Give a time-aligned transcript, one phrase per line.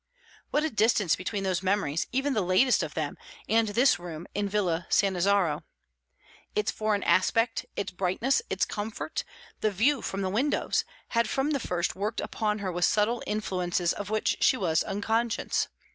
[0.49, 4.49] What a distance between those memories, even the latest of them, and this room in
[4.49, 5.61] Villa Sannazaro!
[6.55, 9.23] Its foreign aspect, its brightness, its comfort,
[9.59, 13.93] the view from the windows, had from the first worked upon her with subtle influences
[13.93, 15.67] of which she was unconscious.